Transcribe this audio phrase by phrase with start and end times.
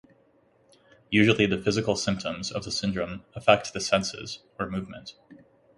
[1.11, 5.13] Usually the physical symptoms of the syndrome affect the senses or movement.